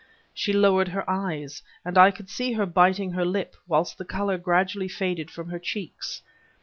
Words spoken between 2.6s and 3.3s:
biting her